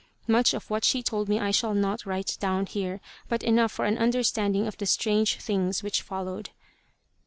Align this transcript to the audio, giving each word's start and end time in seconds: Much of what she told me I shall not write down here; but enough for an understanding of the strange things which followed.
Much 0.25 0.51
of 0.55 0.67
what 0.71 0.83
she 0.83 1.03
told 1.03 1.29
me 1.29 1.37
I 1.37 1.51
shall 1.51 1.75
not 1.75 2.07
write 2.07 2.35
down 2.39 2.65
here; 2.65 3.01
but 3.29 3.43
enough 3.43 3.71
for 3.71 3.85
an 3.85 3.99
understanding 3.99 4.65
of 4.65 4.75
the 4.79 4.87
strange 4.87 5.35
things 5.37 5.83
which 5.83 6.01
followed. 6.01 6.49